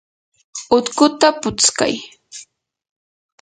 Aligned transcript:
utkuta 0.77 1.27
putskay. 1.41 1.95